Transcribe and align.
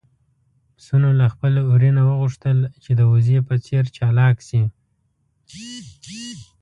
پسونو 0.75 1.09
له 1.19 1.25
خپل 1.33 1.53
وري 1.71 1.91
نه 1.97 2.03
وغوښتل 2.09 2.57
چې 2.83 2.91
د 2.99 3.01
وزې 3.11 3.39
په 3.47 3.55
څېر 3.65 3.83
چالاک 3.97 4.37
شي. 4.47 4.63